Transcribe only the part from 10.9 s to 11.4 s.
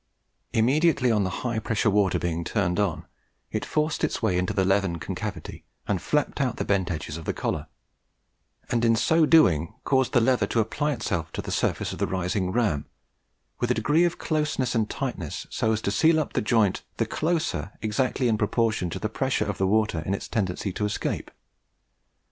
itself